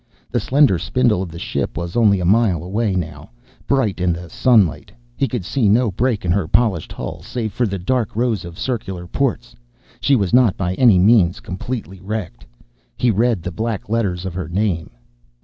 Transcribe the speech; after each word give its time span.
The 0.31 0.39
slender 0.39 0.79
spindle 0.79 1.21
of 1.21 1.29
the 1.29 1.37
ship 1.37 1.77
was 1.77 1.95
only 1.95 2.19
a 2.19 2.25
mile 2.25 2.63
away 2.63 2.95
now, 2.95 3.29
bright 3.67 4.01
in 4.01 4.13
the 4.13 4.31
sunlight. 4.31 4.91
He 5.15 5.27
could 5.27 5.45
see 5.45 5.69
no 5.69 5.91
break 5.91 6.25
in 6.25 6.31
her 6.31 6.47
polished 6.47 6.91
hull, 6.91 7.21
save 7.21 7.53
for 7.53 7.67
the 7.67 7.77
dark 7.77 8.15
rows 8.15 8.43
of 8.43 8.57
circular 8.57 9.05
ports. 9.05 9.55
She 9.99 10.15
was 10.15 10.33
not, 10.33 10.57
by 10.57 10.73
any 10.73 10.97
means, 10.97 11.39
completely 11.39 11.99
wrecked. 11.99 12.47
He 12.97 13.11
read 13.11 13.43
the 13.43 13.51
black 13.51 13.89
letters 13.89 14.25
of 14.25 14.33
her 14.33 14.49
name. 14.49 14.89